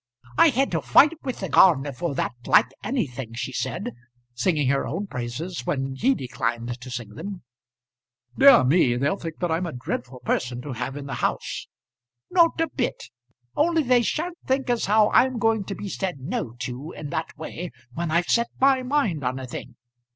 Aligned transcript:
"I 0.35 0.49
had 0.49 0.71
to 0.71 0.81
fight 0.81 1.11
with 1.21 1.41
the 1.41 1.47
gardener 1.47 1.93
for 1.93 2.15
that 2.15 2.31
like 2.47 2.69
anything," 2.83 3.35
she 3.35 3.53
said, 3.53 3.91
singing 4.33 4.67
her 4.69 4.87
own 4.87 5.05
praises 5.05 5.63
when 5.67 5.93
he 5.93 6.15
declined 6.15 6.81
to 6.81 6.89
sing 6.89 7.09
them. 7.09 7.43
"Dear 8.35 8.63
me! 8.63 8.95
They'll 8.97 9.17
think 9.19 9.37
that 9.41 9.51
I 9.51 9.57
am 9.57 9.67
a 9.67 9.71
dreadful 9.73 10.19
person 10.21 10.59
to 10.63 10.71
have 10.71 10.97
in 10.97 11.05
the 11.05 11.13
house." 11.21 11.67
"Not 12.31 12.59
a 12.59 12.67
bit. 12.67 13.11
Only 13.55 13.83
they 13.83 14.01
sha'n't 14.01 14.39
think 14.47 14.71
as 14.71 14.85
how 14.85 15.11
I'm 15.11 15.37
going 15.37 15.65
to 15.65 15.75
be 15.75 15.87
said 15.87 16.19
'no' 16.19 16.53
to 16.61 16.93
in 16.93 17.11
that 17.11 17.37
way 17.37 17.69
when 17.93 18.09
I've 18.09 18.25
set 18.25 18.49
my 18.59 18.81
mind 18.81 19.23
on 19.23 19.37
a 19.37 19.45
thing. 19.45 19.75